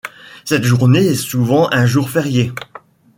[0.45, 2.51] Cette journée est souvent un jour férié.